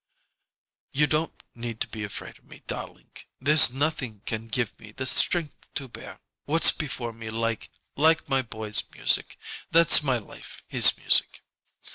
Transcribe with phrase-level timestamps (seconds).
[0.93, 3.27] "You don't need to be afraid of me, darlink.
[3.39, 8.41] There's nothing can give me the strength to bear what's before me like like my
[8.41, 9.37] boy's music.
[9.69, 11.43] That's my life, his music."